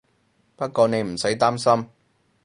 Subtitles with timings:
[0.55, 1.87] 不過你唔使擔心